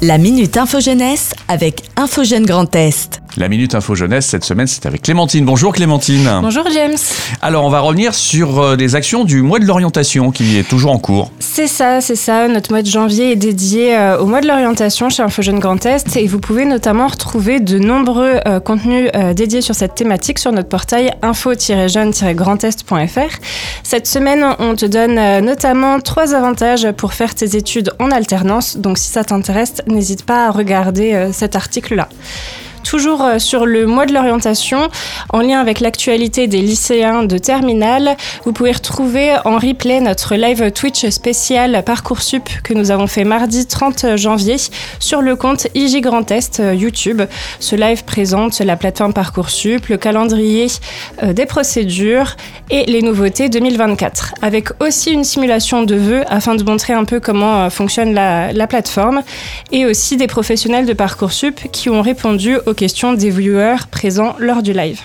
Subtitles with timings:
[0.00, 3.20] La Minute Info Jeunesse avec Info Grand Est.
[3.38, 5.44] La Minute Info Jeunesse cette semaine, c'est avec Clémentine.
[5.44, 6.28] Bonjour Clémentine.
[6.42, 6.96] Bonjour James.
[7.40, 10.90] Alors, on va revenir sur euh, des actions du mois de l'orientation qui est toujours
[10.90, 11.30] en cours.
[11.38, 12.48] C'est ça, c'est ça.
[12.48, 15.86] Notre mois de janvier est dédié euh, au mois de l'orientation chez Info Jeune Grand
[15.86, 20.50] Est et vous pouvez notamment retrouver de nombreux euh, contenus dédiés sur cette thématique sur
[20.50, 23.38] notre portail info-jeune-grandest.fr.
[23.84, 28.78] Cette semaine, on te donne notamment trois avantages pour faire tes études en alternance.
[28.78, 32.08] Donc, si ça t'intéresse, n'hésite pas à regarder cet article-là
[32.88, 34.88] toujours euh, sur le mois de l'orientation,
[35.30, 38.16] en lien avec l'actualité des lycéens de terminale.
[38.46, 43.66] Vous pouvez retrouver en replay notre live Twitch spécial Parcoursup que nous avons fait mardi
[43.66, 44.56] 30 janvier
[45.00, 47.20] sur le compte IG Grand Est euh, YouTube.
[47.60, 50.68] Ce live présente la plateforme Parcoursup, le calendrier
[51.22, 52.36] euh, des procédures
[52.70, 57.20] et les nouveautés 2024, avec aussi une simulation de vœux afin de montrer un peu
[57.20, 59.22] comment fonctionne la, la plateforme
[59.72, 64.62] et aussi des professionnels de Parcoursup qui ont répondu aux questions des viewers présents lors
[64.62, 65.00] du live.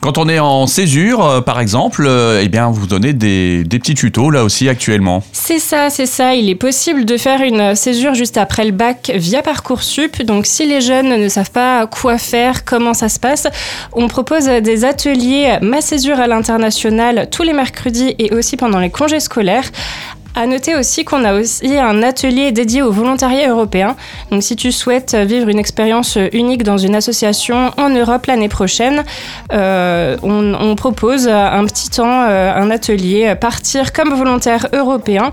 [0.00, 3.78] Quand on est en césure, euh, par exemple, euh, eh bien, vous donnez des, des,
[3.78, 5.22] petits tutos là aussi actuellement.
[5.32, 6.34] C'est ça, c'est ça.
[6.34, 10.22] Il est possible de faire une césure juste après le bac via Parcoursup.
[10.22, 13.46] Donc, si les jeunes ne savent pas quoi faire, comment ça se passe,
[13.92, 18.90] on propose des ateliers Ma césure à l'international tous les mercredis et aussi pendant les
[18.90, 19.70] congés scolaires
[20.34, 23.96] à noter aussi qu'on a aussi un atelier dédié au volontariat européen.
[24.30, 29.04] Donc si tu souhaites vivre une expérience unique dans une association en Europe l'année prochaine,
[29.52, 35.32] euh, on, propose un petit temps, euh, un atelier, partir comme volontaire européen.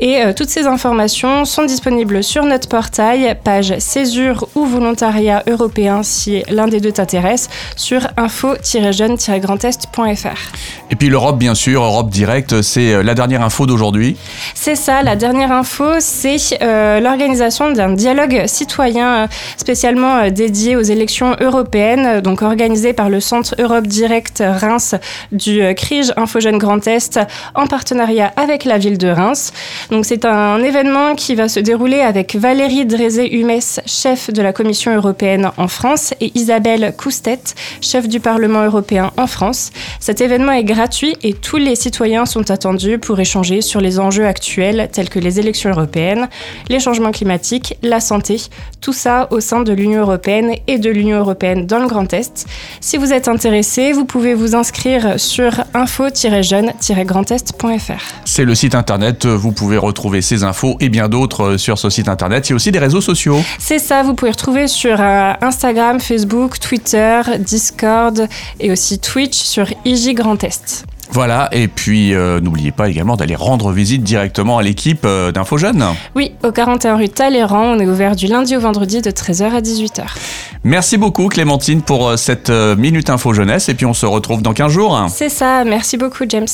[0.00, 6.02] Et euh, toutes ces informations sont disponibles sur notre portail, page césure ou volontariat européen
[6.02, 10.77] si l'un des deux t'intéresse, sur info-jeune-grandest.fr.
[10.98, 14.16] Puis l'Europe, bien sûr, Europe Direct, c'est la dernière info d'aujourd'hui.
[14.54, 20.74] C'est ça, la dernière info, c'est euh, l'organisation d'un dialogue citoyen euh, spécialement euh, dédié
[20.74, 24.96] aux élections européennes, donc organisé par le Centre Europe Direct Reims
[25.30, 27.20] du CRIGE Info Jeune Grand Est
[27.54, 29.52] en partenariat avec la ville de Reims.
[29.92, 34.96] Donc c'est un événement qui va se dérouler avec Valérie Drézé-Humès, chef de la Commission
[34.96, 37.38] européenne en France, et Isabelle Coustet,
[37.80, 39.70] chef du Parlement européen en France.
[40.00, 40.87] Cet événement est gratuit
[41.22, 45.38] et tous les citoyens sont attendus pour échanger sur les enjeux actuels tels que les
[45.38, 46.30] élections européennes,
[46.68, 48.40] les changements climatiques, la santé,
[48.80, 52.46] tout ça au sein de l'Union européenne et de l'Union européenne dans le Grand Est.
[52.80, 58.02] Si vous êtes intéressé, vous pouvez vous inscrire sur info-jeune-grandest.fr.
[58.24, 62.08] C'est le site internet, vous pouvez retrouver ces infos et bien d'autres sur ce site
[62.08, 62.48] internet.
[62.48, 63.36] Il y a aussi des réseaux sociaux.
[63.58, 68.26] C'est ça, vous pouvez retrouver sur euh, Instagram, Facebook, Twitter, Discord
[68.58, 70.77] et aussi Twitch sur IG Grand Est.
[71.10, 75.56] Voilà, et puis euh, n'oubliez pas également d'aller rendre visite directement à l'équipe euh, d'Info
[75.56, 75.84] Jeune.
[76.14, 79.60] Oui, au 41 rue Talleyrand, on est ouvert du lundi au vendredi de 13h à
[79.60, 80.02] 18h.
[80.64, 84.52] Merci beaucoup Clémentine pour euh, cette Minute Info Jeunesse, et puis on se retrouve dans
[84.52, 85.06] 15 jours.
[85.08, 86.46] C'est ça, merci beaucoup James.